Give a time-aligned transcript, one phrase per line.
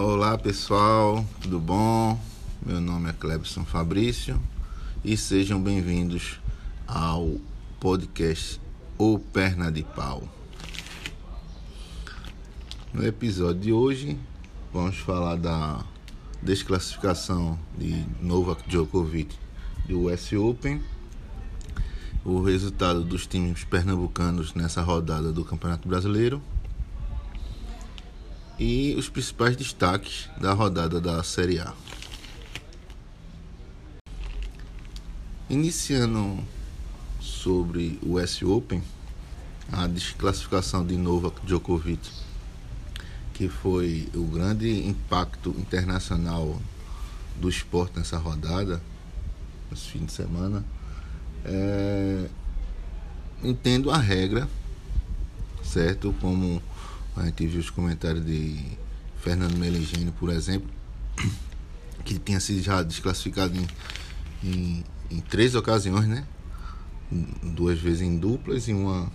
[0.00, 2.16] Olá pessoal, tudo bom?
[2.64, 4.40] Meu nome é Clebson Fabrício
[5.04, 6.38] e sejam bem-vindos
[6.86, 7.36] ao
[7.80, 8.60] podcast
[8.96, 10.22] O Perna de Pau.
[12.94, 14.16] No episódio de hoje
[14.72, 15.84] vamos falar da
[16.40, 19.36] desclassificação de Novak Djokovic
[19.88, 20.80] do US Open,
[22.24, 26.40] o resultado dos times pernambucanos nessa rodada do Campeonato Brasileiro
[28.58, 31.72] e os principais destaques da rodada da Série A.
[35.48, 36.44] Iniciando
[37.20, 38.82] sobre o US Open,
[39.70, 42.10] a desclassificação de Novak Djokovic,
[43.32, 46.60] que foi o grande impacto internacional
[47.36, 48.82] do esporte nessa rodada,
[49.70, 50.64] nesse fim de semana,
[51.44, 52.28] é,
[53.42, 54.48] entendo a regra,
[55.62, 56.12] certo?
[56.20, 56.60] Como
[57.18, 58.78] a gente viu os comentários de
[59.22, 60.70] Fernando Meligeni, por exemplo,
[62.04, 63.66] que tinha sido já desclassificado em,
[64.42, 66.24] em, em três ocasiões, né?
[67.42, 69.10] Duas vezes em duplas e uma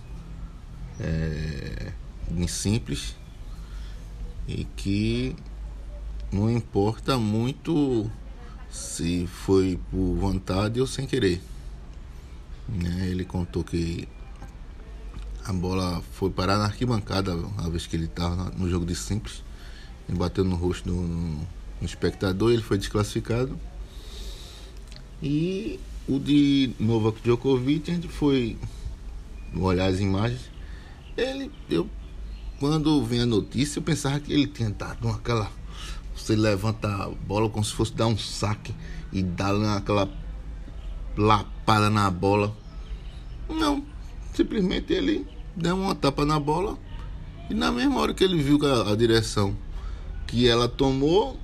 [1.00, 1.92] é,
[2.30, 3.16] em simples.
[4.46, 5.34] E que
[6.30, 8.10] não importa muito
[8.70, 11.40] se foi por vontade ou sem querer.
[12.68, 13.08] Né?
[13.08, 14.08] Ele contou que
[15.44, 19.42] a bola foi parar na arquibancada a vez que ele estava no jogo de simples.
[20.08, 21.46] Ele bateu no rosto do, no,
[21.80, 23.58] no espectador, ele foi desclassificado.
[25.22, 25.78] E
[26.08, 28.58] o de Novak Djokovic, a gente foi
[29.54, 30.50] olhar as imagens.
[31.16, 31.88] Ele, eu,
[32.58, 35.50] quando vem a notícia, eu pensava que ele tinha dado aquela.
[36.16, 38.74] Você levanta a bola como se fosse dar um saque
[39.12, 40.08] e dar aquela
[41.16, 42.56] lapada na bola.
[43.48, 43.84] Não,
[44.32, 46.78] simplesmente ele deu uma tapa na bola
[47.48, 49.56] e na mesma hora que ele viu a, a direção
[50.26, 51.38] que ela tomou,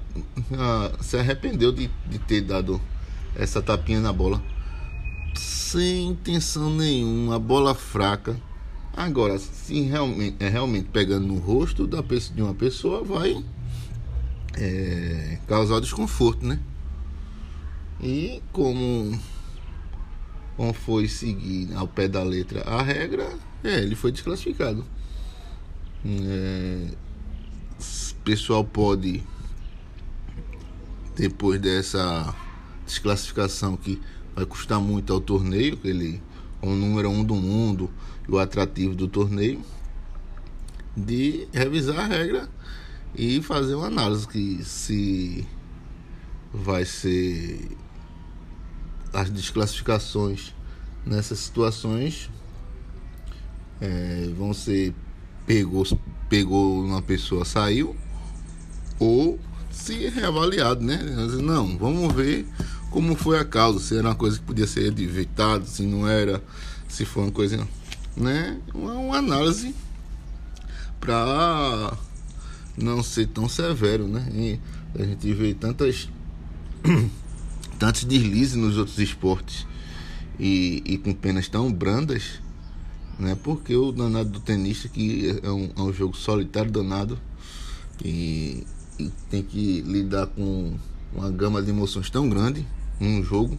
[1.00, 2.80] se arrependeu de, de ter dado
[3.36, 4.42] essa tapinha na bola
[5.70, 8.36] sem intenção nenhuma, bola fraca.
[8.96, 13.40] Agora, se realmente é realmente pegando no rosto da de uma pessoa, vai
[14.54, 16.58] é, causar desconforto, né?
[18.02, 19.16] E como,
[20.56, 23.30] como foi seguir ao pé da letra a regra,
[23.62, 24.84] é, ele foi desclassificado.
[26.04, 26.88] É,
[28.24, 29.22] pessoal pode,
[31.16, 32.34] depois dessa
[32.86, 34.00] desclassificação que
[34.34, 36.22] vai custar muito ao torneio, que ele
[36.62, 37.90] é o número um do mundo
[38.28, 39.60] e o atrativo do torneio,
[40.96, 42.48] de revisar a regra
[43.14, 45.46] e fazer uma análise que se
[46.52, 47.76] vai ser
[49.12, 50.54] as desclassificações
[51.04, 52.30] nessas situações
[53.80, 54.94] é, vão ser
[55.46, 55.84] pegou,
[56.28, 57.96] pegou uma pessoa, saiu,
[58.98, 59.38] ou
[59.70, 60.98] se reavaliado, né?
[61.42, 62.46] Não, vamos ver
[62.90, 66.42] como foi a causa, se era uma coisa que podia ser evitado, se não era,
[66.88, 67.66] se foi uma coisa,
[68.16, 68.58] né?
[68.74, 69.74] Uma, uma análise
[71.00, 71.96] para
[72.76, 74.28] não ser tão severo, né?
[74.32, 74.60] E
[75.00, 76.08] a gente vê tantas
[77.78, 79.66] tantos deslizes nos outros esportes
[80.38, 82.40] e, e com penas tão brandas
[83.20, 83.36] né?
[83.42, 87.18] Porque o danado do tenista que é um, é um jogo solitário danado
[88.04, 88.66] e,
[88.98, 90.74] e, tem que lidar com
[91.12, 92.66] uma gama de emoções tão grande
[92.98, 93.58] num jogo,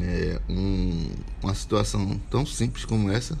[0.00, 1.10] é, um,
[1.42, 3.38] uma situação tão simples como essa,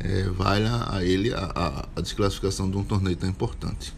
[0.00, 3.94] é, vale a ele a, a, a desclassificação de um torneio tão importante.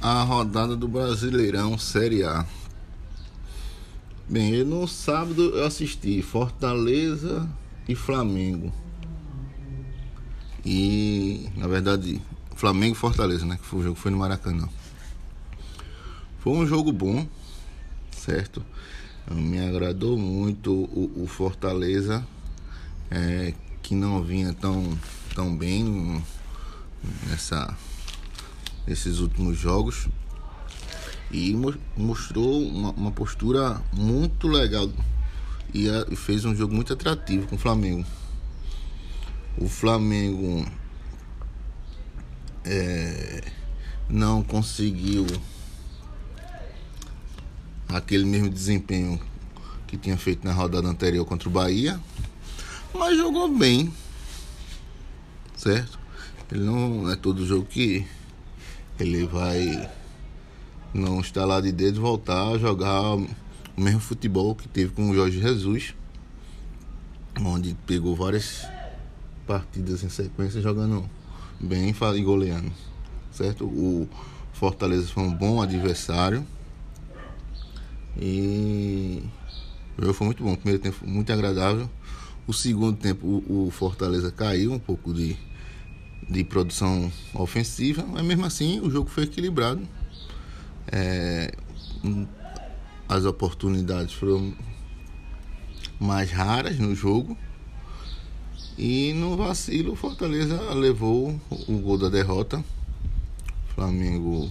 [0.00, 2.46] A rodada do Brasileirão Série A.
[4.30, 7.48] Bem, no sábado eu assisti Fortaleza
[7.88, 8.70] e Flamengo.
[10.62, 12.20] E, na verdade,
[12.54, 13.56] Flamengo e Fortaleza, né?
[13.56, 14.68] Que foi o jogo foi no Maracanã.
[16.40, 17.26] Foi um jogo bom,
[18.10, 18.62] certo?
[19.30, 22.22] Me agradou muito o, o Fortaleza,
[23.10, 24.98] é, que não vinha tão,
[25.34, 26.22] tão bem
[27.26, 27.74] nessa,
[28.86, 30.06] nesses últimos jogos
[31.30, 31.54] e
[31.96, 34.88] mostrou uma, uma postura muito legal
[35.74, 38.06] e, e fez um jogo muito atrativo com o Flamengo.
[39.58, 40.66] O Flamengo
[42.64, 43.42] é,
[44.08, 45.26] não conseguiu
[47.88, 49.20] aquele mesmo desempenho
[49.86, 51.98] que tinha feito na rodada anterior contra o Bahia,
[52.94, 53.92] mas jogou bem,
[55.56, 55.98] certo?
[56.50, 58.06] Ele não é todo jogo que
[58.98, 59.88] ele vai
[60.92, 63.26] não estalar de dedo voltar a jogar o
[63.76, 65.94] mesmo futebol que teve com o Jorge Jesus,
[67.40, 68.66] onde pegou várias
[69.46, 71.08] partidas em sequência jogando
[71.60, 72.72] bem e goleando,
[73.32, 73.64] certo?
[73.64, 74.08] O
[74.52, 76.44] Fortaleza foi um bom adversário
[78.20, 79.22] e
[79.96, 80.52] o jogo foi muito bom.
[80.52, 81.88] O primeiro tempo muito agradável.
[82.46, 85.36] O segundo tempo o, o Fortaleza caiu um pouco de,
[86.28, 89.82] de produção ofensiva, mas mesmo assim o jogo foi equilibrado.
[90.90, 91.52] É,
[93.08, 94.54] as oportunidades foram
[95.98, 97.36] mais raras no jogo.
[98.76, 102.58] E no vacilo, o Fortaleza levou o gol da derrota.
[102.58, 104.50] O Flamengo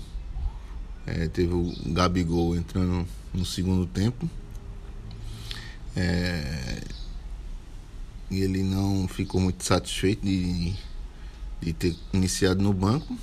[1.05, 4.29] é, teve o Gabigol entrando no segundo tempo.
[5.95, 6.81] É,
[8.29, 10.75] e ele não ficou muito satisfeito de,
[11.61, 13.17] de ter iniciado no banco.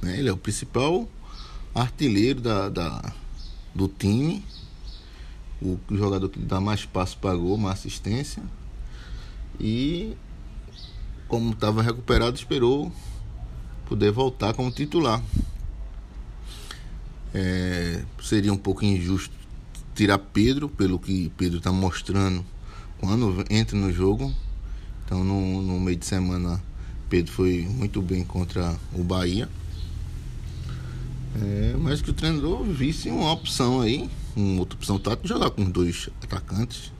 [0.00, 0.18] Né?
[0.18, 1.06] Ele é o principal
[1.76, 3.12] artilheiro da, da,
[3.74, 4.44] do time.
[5.60, 8.42] O jogador que dá mais passo pagou, mais assistência.
[9.60, 10.16] E
[11.28, 12.92] como estava recuperado, esperou
[13.86, 15.22] poder voltar como titular.
[17.34, 19.34] É, seria um pouco injusto
[19.94, 22.44] tirar Pedro, pelo que Pedro está mostrando
[22.98, 24.32] quando entra no jogo.
[25.04, 26.62] Então, no, no meio de semana,
[27.08, 29.48] Pedro foi muito bem contra o Bahia.
[31.42, 35.64] É, mas que o treinador visse uma opção aí, uma outra opção tática, jogar com
[35.64, 36.92] dois atacantes.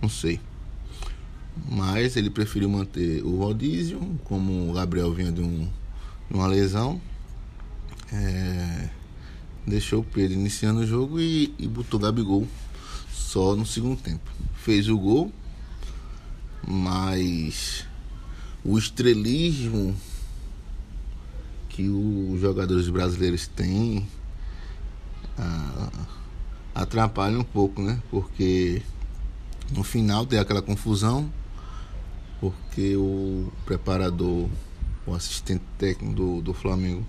[0.00, 0.40] Não sei.
[1.70, 5.68] Mas ele preferiu manter o Rodízio, como o Gabriel vinha de, um,
[6.30, 7.00] de uma lesão.
[8.10, 8.88] É,
[9.66, 12.46] deixou o Pedro iniciando o jogo e, e botou Gabigol
[13.12, 14.30] só no segundo tempo.
[14.54, 15.30] Fez o gol,
[16.66, 17.84] mas
[18.64, 19.94] o estrelismo
[21.78, 24.04] que os jogadores brasileiros têm
[25.38, 25.88] ah,
[26.74, 28.02] atrapalha um pouco, né?
[28.10, 28.82] Porque
[29.70, 31.32] no final tem aquela confusão,
[32.40, 34.48] porque o preparador,
[35.06, 37.06] o assistente técnico do, do Flamengo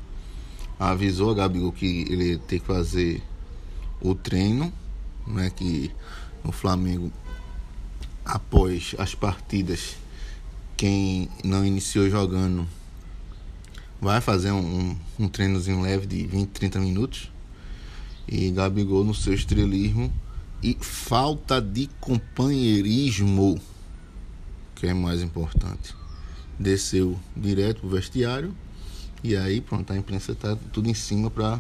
[0.80, 3.24] avisou a Gabigol que ele ter que fazer
[4.00, 4.72] o treino,
[5.25, 5.50] né?
[5.50, 5.89] Que
[6.44, 7.12] no Flamengo,
[8.24, 9.95] após as partidas,
[10.77, 12.68] quem não iniciou jogando
[14.01, 17.31] vai fazer um, um, treinozinho leve de 20, 30 minutos.
[18.28, 20.12] E Gabigol no seu estrelismo
[20.62, 23.60] e falta de companheirismo,
[24.75, 25.96] que é mais importante.
[26.60, 28.54] Desceu direto pro vestiário
[29.24, 31.60] e aí pronto, a imprensa tá tudo em cima para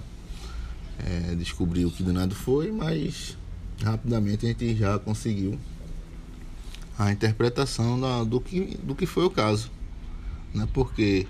[0.99, 3.37] é, descobrir o que do nada foi, mas
[3.83, 5.57] rapidamente a gente já conseguiu
[6.97, 9.71] a interpretação da, do, que, do que foi o caso.
[10.53, 10.67] Né?
[10.73, 11.25] Porque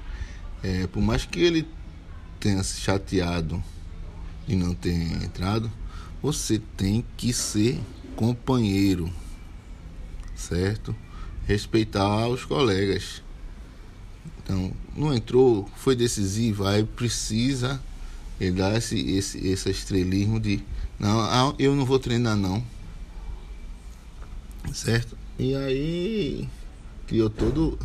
[0.63, 1.67] é, por mais que ele
[2.39, 3.61] tenha se chateado
[4.47, 5.71] de não ter entrado,
[6.21, 7.79] você tem que ser
[8.15, 9.11] companheiro,
[10.35, 10.95] certo?
[11.45, 13.21] Respeitar os colegas.
[14.43, 17.81] Então, não entrou, foi decisivo, aí precisa
[18.39, 20.63] ele dar esse, esse, esse estrelismo de
[20.99, 22.63] não, ah, eu não vou treinar não.
[24.73, 25.17] Certo?
[25.37, 26.49] E aí
[27.07, 27.77] criou toda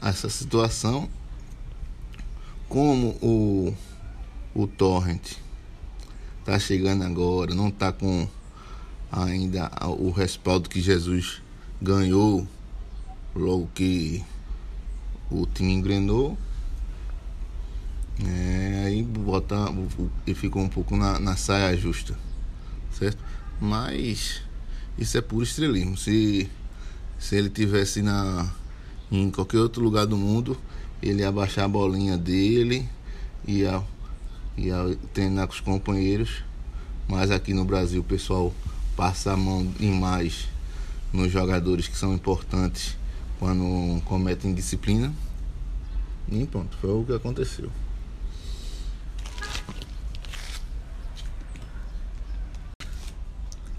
[0.00, 1.08] essa situação
[2.68, 3.74] como o,
[4.54, 5.36] o torrent
[6.40, 8.28] está chegando agora, não está com
[9.10, 11.42] ainda o respaldo que Jesus
[11.80, 12.46] ganhou
[13.34, 14.24] logo que
[15.30, 16.36] o time engrenou.
[18.24, 19.56] É, aí bota
[20.26, 22.16] e ficou um pouco na, na saia justa,
[22.90, 23.22] certo?
[23.60, 24.40] Mas
[24.96, 25.96] isso é puro estrelismo.
[25.96, 26.48] Se,
[27.18, 28.50] se ele tivesse na,
[29.10, 30.56] em qualquer outro lugar do mundo,
[31.02, 32.88] ele ia baixar a bolinha dele,
[33.46, 33.82] ia,
[34.56, 36.42] ia treinar com os companheiros,
[37.08, 38.52] mas aqui no Brasil o pessoal
[38.96, 40.48] passa a mão demais
[41.12, 42.96] nos jogadores que são importantes
[43.38, 45.12] quando cometem disciplina.
[46.30, 47.70] E pronto, foi o que aconteceu.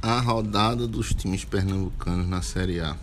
[0.02, 2.96] A rodada dos times pernambucanos na Série A.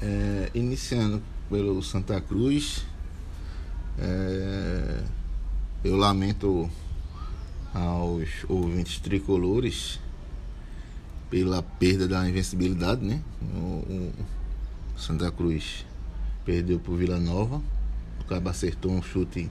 [0.00, 2.84] É, iniciando pelo Santa Cruz.
[3.98, 5.02] É,
[5.84, 6.70] eu lamento
[7.72, 10.00] aos ouvintes tricolores
[11.30, 13.20] pela perda da invencibilidade, né?
[13.42, 14.12] O,
[14.94, 15.84] o Santa Cruz
[16.44, 17.60] perdeu para o Vila Nova.
[18.20, 19.50] O Cabo acertou um chute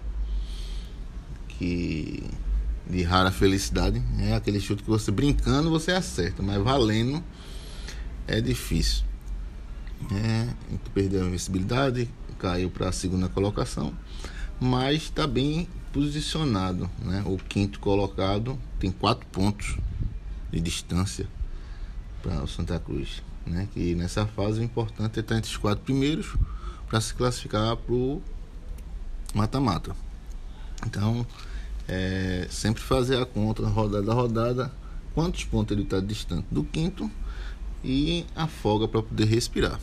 [1.48, 2.24] que
[2.90, 4.02] de rara felicidade.
[4.20, 7.24] É aquele chute que você brincando você acerta, mas valendo
[8.28, 9.04] é difícil.
[10.12, 10.48] É,
[10.94, 13.94] perdeu a invencibilidade, caiu para a segunda colocação,
[14.60, 16.90] mas está bem posicionado.
[17.00, 17.24] Né?
[17.26, 19.78] O quinto colocado tem quatro pontos
[20.52, 21.28] de distância
[22.22, 23.24] para o Santa Cruz.
[23.46, 23.68] Né?
[23.74, 26.36] Que nessa fase o importante é estar entre os quatro primeiros
[26.88, 28.22] para se classificar para o
[29.34, 29.96] mata-mata.
[30.86, 31.26] Então,
[31.88, 34.74] é, sempre fazer a conta, rodada a rodada,
[35.14, 37.10] quantos pontos ele está distante do quinto
[37.86, 39.80] e a folga para poder respirar.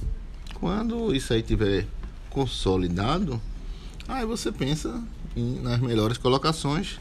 [0.55, 1.87] Quando isso aí tiver
[2.29, 3.41] consolidado,
[4.09, 5.03] aí você pensa
[5.37, 6.99] em, nas melhores colocações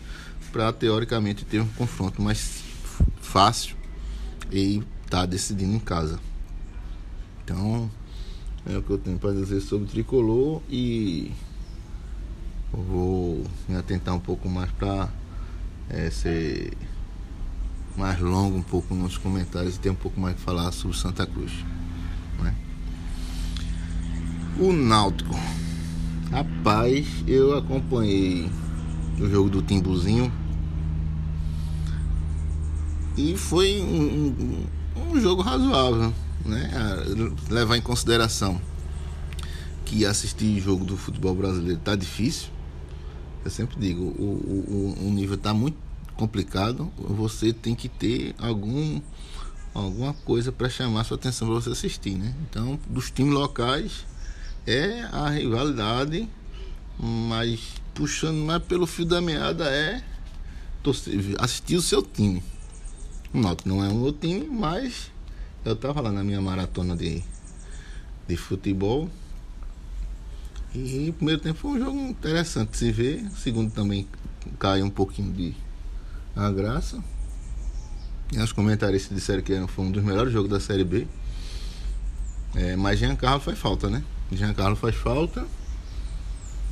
[0.52, 2.62] para teoricamente ter um confronto mais
[3.20, 3.76] fácil
[4.52, 6.20] e tá decidindo em casa.
[7.44, 7.90] Então,
[8.66, 11.32] é o que eu tenho para dizer sobre tricolor e
[12.72, 15.10] vou me atentar um pouco mais para
[15.90, 16.74] é, ser
[17.98, 21.26] mais longo um pouco nos comentários e ter um pouco mais de falar sobre Santa
[21.26, 21.52] Cruz.
[22.40, 22.56] Né?
[24.60, 25.36] O Náutico.
[26.32, 28.50] Rapaz, eu acompanhei
[29.20, 30.32] o jogo do Timbuzinho
[33.18, 34.66] e foi um,
[35.12, 36.14] um, jogo razoável,
[36.46, 36.72] né?
[37.50, 38.62] Levar em consideração
[39.84, 42.48] que assistir jogo do futebol brasileiro tá difícil.
[43.44, 45.78] Eu sempre digo, o, o, o nível tá muito
[46.22, 46.92] complicado.
[46.98, 49.02] Você tem que ter algum
[49.74, 52.36] alguma coisa para chamar sua atenção para você assistir, né?
[52.44, 54.06] Então, dos times locais
[54.68, 56.30] é a rivalidade,
[57.00, 57.60] mas
[57.94, 60.04] puxando mais pelo fio da meada é
[61.40, 62.44] assistir o seu time.
[63.34, 65.10] O Náutico não é o meu time, mas
[65.64, 67.24] eu estava lá na minha maratona de,
[68.28, 69.10] de futebol.
[70.76, 73.24] E o primeiro tempo foi um jogo interessante se ver.
[73.26, 74.06] O segundo também
[74.60, 75.56] caiu um pouquinho de
[76.36, 77.02] a graça.
[78.32, 81.08] E os comentaristas disseram que foi um dos melhores jogos da Série B.
[82.56, 84.04] É, mas Giancarlo faz falta, né?
[84.32, 85.46] Giancarlo faz falta.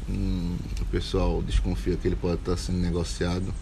[0.10, 3.54] Hum, o pessoal desconfia que ele pode estar sendo negociado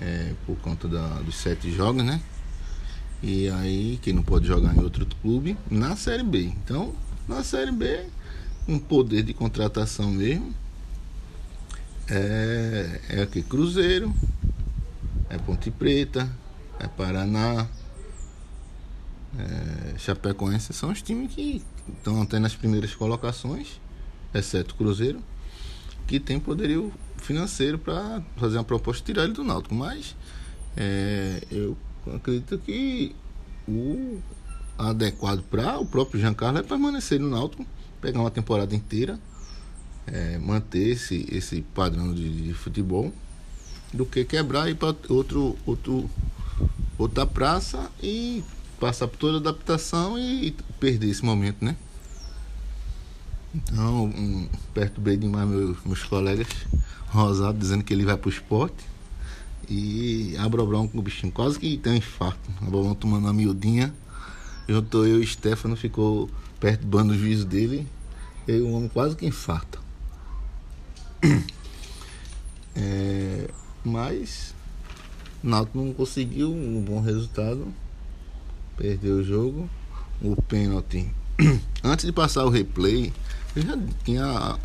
[0.00, 2.20] é, por conta da, dos sete jogos, né?
[3.22, 6.52] E aí que não pode jogar em outro clube na Série B.
[6.64, 6.94] Então,
[7.26, 8.06] na Série B,
[8.66, 10.54] um poder de contratação mesmo.
[12.10, 14.14] É, é aqui Cruzeiro,
[15.30, 16.30] é Ponte Preta,
[16.78, 17.66] é Paraná,
[19.38, 20.72] é Chapecoense.
[20.72, 21.62] São os times que
[21.96, 23.80] estão até nas primeiras colocações,
[24.34, 25.20] exceto Cruzeiro,
[26.06, 29.74] que tem poderio financeiro para fazer uma proposta de tirar ele do Náutico.
[29.74, 30.16] Mas
[30.76, 31.76] é, eu
[32.14, 33.14] acredito que
[33.66, 34.20] o
[34.78, 37.66] adequado para o próprio Giancarlo é permanecer no Náutico,
[38.00, 39.18] pegar uma temporada inteira,
[40.06, 43.12] é, manter esse, esse padrão de, de, futebol,
[43.92, 46.10] do que quebrar e para outro, outro,
[46.98, 48.42] outra praça e
[48.78, 51.76] passar por toda a adaptação e perder esse momento, né?
[53.54, 56.48] Então, um, perturbei demais meus, meus colegas
[57.08, 58.84] Rosado dizendo que ele vai pro esporte.
[59.68, 62.50] E a Bobrão com o bichinho quase que tem um infarto.
[62.60, 63.92] A Bobrão tomando uma miudinha.
[64.68, 66.30] Juntou eu e Stefano, ficou
[66.60, 67.86] perturbando o juízo dele.
[68.46, 69.78] E o homem quase que infarta.
[73.98, 74.54] Mas
[75.42, 77.66] Náutico não conseguiu um bom resultado.
[78.76, 79.68] Perdeu o jogo.
[80.22, 81.12] O pênalti.
[81.82, 83.12] Antes de passar o replay,
[83.56, 84.56] eu já tinha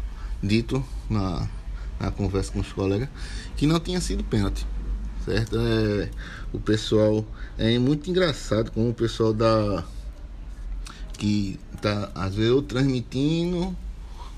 [0.42, 1.50] dito na,
[2.00, 3.10] na conversa com os colegas
[3.58, 4.68] que não tinha sido pênalti.
[5.26, 5.58] Certo?
[5.58, 6.12] É,
[6.54, 7.26] o pessoal.
[7.58, 9.84] É muito engraçado como o pessoal da.
[11.14, 13.76] Que tá, às vezes, ou transmitindo,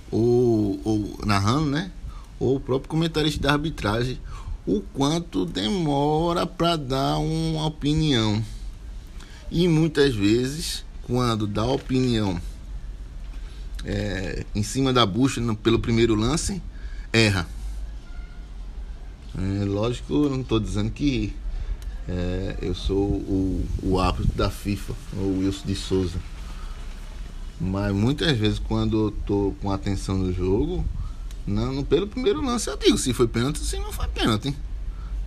[0.09, 1.91] ou, ou narrando, né?
[2.39, 4.19] Ou o próprio comentarista da arbitragem,
[4.65, 8.43] o quanto demora para dar uma opinião.
[9.51, 12.41] E muitas vezes, quando dá opinião
[13.85, 16.61] é, em cima da bucha no, pelo primeiro lance,
[17.13, 17.47] erra.
[19.37, 21.33] É, lógico, não estou dizendo que
[22.07, 26.19] é, eu sou o, o árbitro da FIFA, o Wilson de Souza.
[27.59, 30.83] Mas muitas vezes quando eu estou com atenção no jogo,
[31.47, 34.55] não, pelo primeiro lance eu digo se foi pênalti, se não foi pênalti.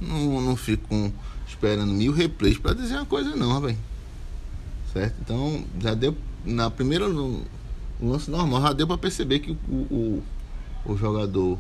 [0.01, 1.13] Não, não fico
[1.47, 3.77] esperando mil replays para dizer uma coisa não, rapaz.
[4.93, 5.15] Certo?
[5.21, 7.43] Então já deu na primeira no,
[8.01, 10.23] lance normal, já deu para perceber que o, o,
[10.85, 11.59] o jogador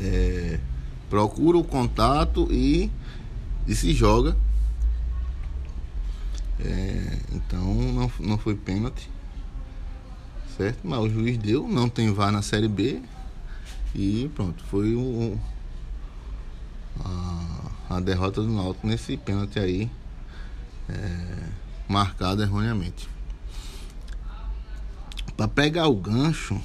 [0.00, 0.60] é,
[1.08, 2.90] procura o contato e,
[3.66, 4.36] e se joga.
[6.58, 9.10] É, então não, não foi pênalti.
[10.56, 10.78] Certo?
[10.84, 13.02] Mas o juiz deu, não tem VAR na série B.
[13.94, 15.38] E pronto, foi o,
[17.04, 19.90] a, a derrota do Náutico nesse pênalti aí.
[20.88, 21.48] É,
[21.88, 23.08] marcado erroneamente.
[25.36, 26.60] Para pegar o gancho,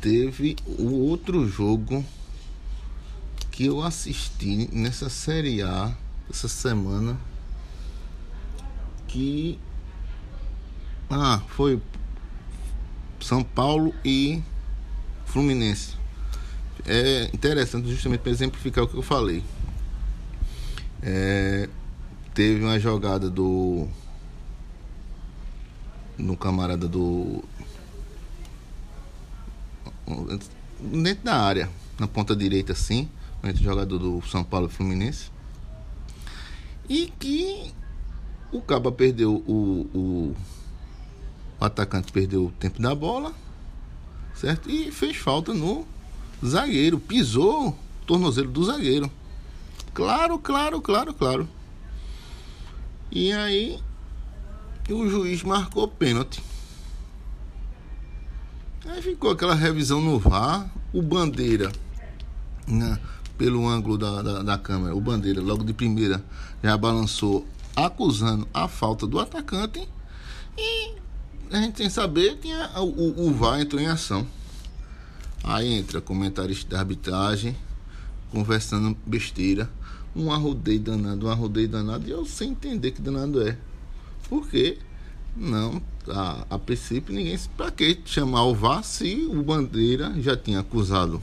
[0.00, 2.04] teve o outro jogo
[3.50, 5.94] que eu assisti nessa Série A
[6.30, 7.18] essa semana
[9.06, 9.58] que
[11.10, 11.80] ah, foi
[13.20, 14.42] São Paulo e
[15.26, 16.01] Fluminense.
[16.86, 19.42] É interessante justamente para exemplificar o que eu falei.
[21.02, 21.68] É,
[22.34, 23.88] teve uma jogada do
[26.18, 27.42] no camarada do
[30.80, 33.08] dentro da área, na ponta direita assim,
[33.42, 35.30] entre o jogador do São Paulo e Fluminense.
[36.88, 37.72] E que
[38.50, 40.36] o Caba perdeu o, o,
[41.60, 43.32] o atacante perdeu o tempo da bola,
[44.34, 44.70] certo?
[44.70, 45.86] E fez falta no
[46.44, 49.10] zagueiro, pisou o tornozelo do zagueiro.
[49.94, 51.48] Claro, claro, claro, claro.
[53.10, 53.78] E aí
[54.90, 56.42] o juiz marcou pênalti.
[58.86, 61.70] Aí ficou aquela revisão no VAR, o Bandeira,
[62.66, 62.98] né,
[63.38, 66.24] pelo ângulo da, da, da, câmera, o Bandeira logo de primeira
[66.62, 67.46] já balançou
[67.76, 69.88] acusando a falta do atacante
[70.58, 70.94] e
[71.50, 74.26] a gente sem saber tinha, o, o VAR entrou em ação.
[75.42, 77.56] Aí entra comentarista da arbitragem
[78.30, 79.70] conversando besteira,
[80.14, 83.58] um arrodeio danado, um arrodeio danado, e eu sem entender que danado é.
[84.28, 84.78] Por quê?
[85.36, 87.38] Não, a, a princípio ninguém.
[87.56, 91.20] Para que chamar o VAR se o Bandeira já tinha acusado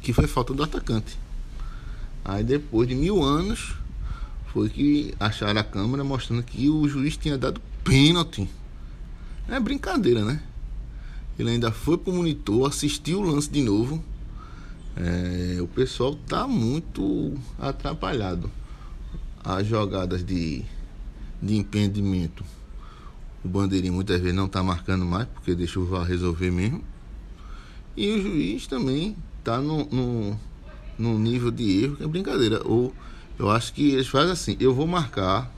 [0.00, 1.16] que foi falta do atacante?
[2.24, 3.74] Aí depois de mil anos
[4.52, 8.48] foi que acharam a câmera mostrando que o juiz tinha dado pênalti.
[9.48, 10.42] É brincadeira, né?
[11.42, 14.02] Ele ainda foi pro monitor, assistiu o lance de novo.
[14.96, 18.50] É, o pessoal tá muito atrapalhado.
[19.44, 20.64] As jogadas de,
[21.42, 22.44] de impedimento
[23.44, 26.82] o bandeirinho muitas vezes não está marcando mais, porque deixa o VAR resolver mesmo.
[27.96, 30.40] E o juiz também está no, no,
[30.96, 32.62] no, nível de erro que é brincadeira.
[32.64, 32.94] Ou
[33.38, 35.52] eu acho que eles fazem assim: eu vou marcar,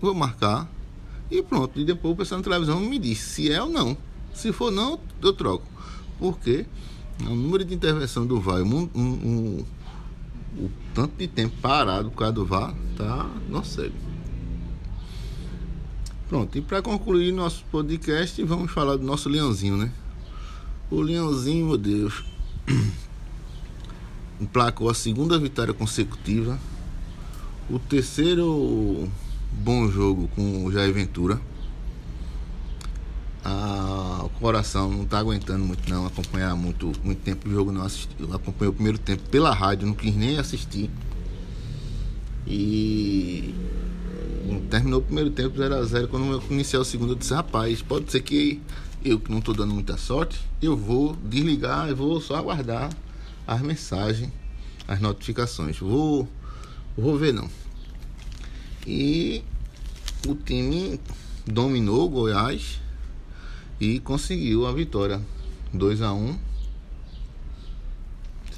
[0.00, 0.70] vou marcar,
[1.32, 1.80] e pronto.
[1.80, 3.96] E depois o pessoal na televisão me diz se é ou não.
[4.34, 5.66] Se for não, eu troco.
[6.18, 6.66] Porque
[7.20, 9.64] o número de intervenção do VAR, um, um, um,
[10.58, 13.94] o tanto de tempo parado por causa do VAR, tá no cego.
[16.28, 19.92] Pronto, e para concluir nosso podcast, vamos falar do nosso leãozinho, né?
[20.90, 22.24] O leãozinho, meu Deus,
[24.40, 26.58] emplacou a segunda vitória consecutiva,
[27.70, 29.10] o terceiro
[29.52, 31.40] bom jogo com o Jair Ventura.
[33.44, 37.82] Ah, o coração não tá aguentando muito não acompanhar muito, muito tempo o jogo não
[37.82, 40.88] assisti, eu acompanhei o primeiro tempo pela rádio, não quis nem assistir.
[42.46, 43.54] E
[44.72, 46.08] terminou o primeiro tempo 0x0.
[46.08, 48.60] Quando eu iniciar o segundo, eu disse: rapaz, pode ser que
[49.04, 52.90] eu que não estou dando muita sorte, eu vou desligar e vou só aguardar
[53.46, 54.30] as mensagens,
[54.88, 55.78] as notificações.
[55.78, 56.28] Vou,
[56.96, 57.48] vou ver não.
[58.86, 59.44] E
[60.26, 61.00] o time
[61.46, 62.80] dominou o Goiás
[63.80, 65.20] e conseguiu a vitória
[65.72, 66.52] 2 a 1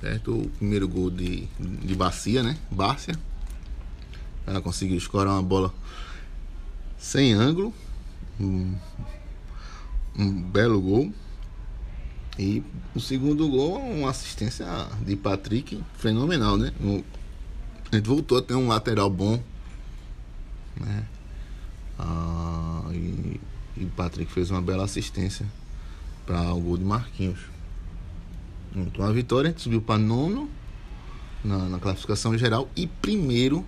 [0.05, 0.39] certo?
[0.39, 2.59] O primeiro gol de, de Bacia, né?
[2.71, 3.19] Bárcia.
[4.47, 5.73] Ela conseguiu escorar uma bola
[6.99, 7.73] sem ângulo.
[8.39, 8.75] Um,
[10.19, 11.11] um belo gol.
[12.39, 12.63] E
[12.95, 14.67] o segundo gol, uma assistência
[15.07, 16.73] de Patrick fenomenal, né?
[17.91, 19.43] a gente voltou a ter um lateral bom.
[20.77, 21.07] Né?
[21.99, 23.41] Ah, e,
[23.77, 25.47] o Patrick fez uma bela assistência
[26.27, 27.41] para o gol de Marquinhos.
[28.75, 30.49] Então a vitória, subiu para nono
[31.45, 33.65] na, na classificação geral e primeiro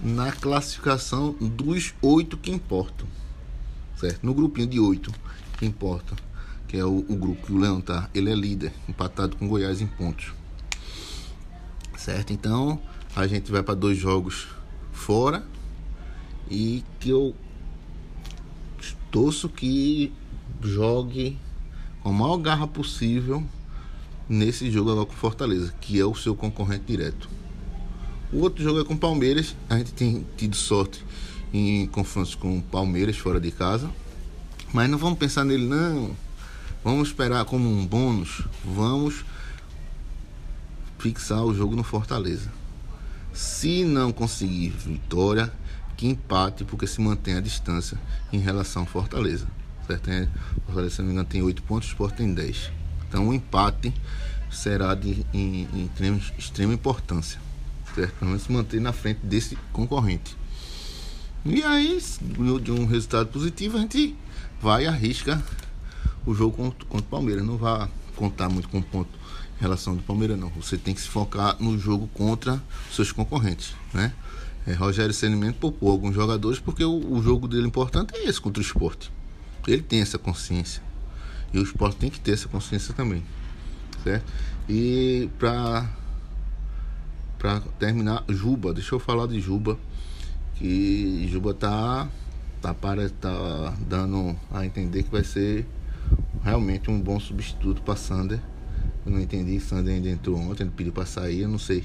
[0.00, 3.06] na classificação dos oito que importam.
[3.96, 4.24] Certo?
[4.24, 5.12] No grupinho de oito
[5.58, 6.16] que importa,
[6.66, 9.80] que é o, o, grupo que o Leão tá, ele é líder, empatado com Goiás
[9.80, 10.32] em pontos.
[11.98, 12.32] Certo?
[12.32, 12.80] Então,
[13.14, 14.48] a gente vai para dois jogos
[14.90, 15.44] fora
[16.50, 17.34] e que eu
[19.10, 20.12] torço que
[20.60, 21.38] jogue
[22.02, 23.42] com a maior garra possível
[24.28, 27.28] nesse jogo agora com Fortaleza, que é o seu concorrente direto.
[28.32, 29.56] O outro jogo é com Palmeiras.
[29.68, 31.04] A gente tem tido sorte
[31.52, 33.90] em confrontos com Palmeiras fora de casa.
[34.72, 36.14] Mas não vamos pensar nele, não.
[36.84, 38.42] Vamos esperar como um bônus.
[38.64, 39.24] Vamos
[40.98, 42.52] fixar o jogo no Fortaleza.
[43.32, 45.52] Se não conseguir vitória,
[46.00, 47.98] que empate, porque se mantém a distância
[48.32, 49.46] em relação ao Fortaleza.
[49.86, 50.10] Certo?
[50.64, 52.72] Fortaleza, se não me engano, tem 8 pontos, o Sport tem 10.
[53.06, 53.92] Então o empate
[54.50, 57.38] será de em, em extrema, extrema importância
[57.94, 58.14] certo?
[58.14, 60.36] Pelo menos se manter na frente desse concorrente.
[61.44, 61.98] E aí,
[62.62, 64.16] de um resultado positivo, a gente
[64.60, 65.42] vai e arrisca
[66.26, 67.44] o jogo contra, contra o Palmeiras.
[67.44, 69.10] Não vai contar muito com ponto
[69.58, 70.48] em relação do Palmeiras, não.
[70.50, 74.12] Você tem que se focar no jogo contra seus concorrentes, né?
[74.70, 78.60] É, Rogério Senimento poupou alguns jogadores porque o, o, jogo dele importante é esse contra
[78.60, 79.10] o esporte.
[79.66, 80.82] Ele tem essa consciência.
[81.52, 83.22] E o esporte tem que ter essa consciência também.
[84.04, 84.24] Certo?
[84.68, 85.90] E para
[87.38, 89.78] para terminar, Juba, deixa eu falar de Juba,
[90.56, 92.08] que Juba tá
[92.60, 95.66] tá para tá dando a entender que vai ser
[96.42, 98.40] realmente um bom substituto para Sander.
[99.04, 101.84] Eu não entendi, Sander ainda entrou ontem, ele pediu para sair, eu não sei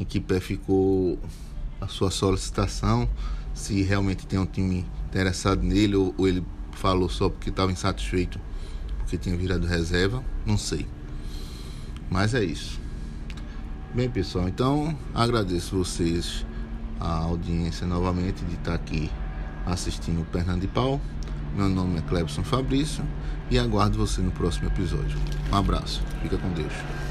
[0.00, 1.18] em que pé ficou
[1.80, 3.08] a sua solicitação,
[3.54, 8.40] se realmente tem um time interessado nele ou, ou ele falou só porque estava insatisfeito
[9.08, 10.86] porque tinha virado reserva, não sei.
[12.10, 12.78] Mas é isso.
[13.94, 16.44] Bem, pessoal, então agradeço vocês
[17.00, 19.10] a audiência novamente de estar aqui
[19.64, 21.00] assistindo o Pau.
[21.56, 23.02] Meu nome é Clebson Fabrício
[23.50, 25.18] e aguardo você no próximo episódio.
[25.50, 27.07] Um abraço, fica com Deus.